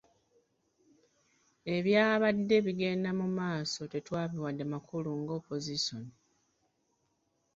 [1.75, 6.11] Ebyabadde bigenda mu maaso tetwabiwadde makulu nga opozisoni.